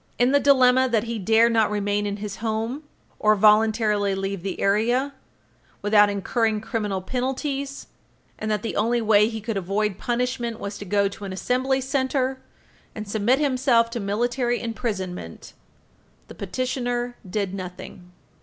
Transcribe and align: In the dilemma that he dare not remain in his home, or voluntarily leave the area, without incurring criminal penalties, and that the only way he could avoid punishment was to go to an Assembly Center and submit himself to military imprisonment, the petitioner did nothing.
In 0.17 0.31
the 0.31 0.39
dilemma 0.39 0.89
that 0.89 1.03
he 1.03 1.19
dare 1.19 1.47
not 1.47 1.69
remain 1.69 2.07
in 2.07 2.17
his 2.17 2.37
home, 2.37 2.81
or 3.19 3.35
voluntarily 3.35 4.15
leave 4.15 4.41
the 4.41 4.59
area, 4.59 5.13
without 5.83 6.09
incurring 6.09 6.59
criminal 6.59 7.03
penalties, 7.03 7.85
and 8.39 8.49
that 8.49 8.63
the 8.63 8.75
only 8.75 8.99
way 8.99 9.29
he 9.29 9.39
could 9.39 9.57
avoid 9.57 9.99
punishment 9.99 10.59
was 10.59 10.75
to 10.79 10.85
go 10.85 11.07
to 11.07 11.23
an 11.25 11.31
Assembly 11.33 11.81
Center 11.81 12.41
and 12.95 13.07
submit 13.07 13.37
himself 13.37 13.91
to 13.91 13.99
military 13.99 14.59
imprisonment, 14.59 15.53
the 16.29 16.33
petitioner 16.33 17.15
did 17.29 17.53
nothing. 17.53 18.11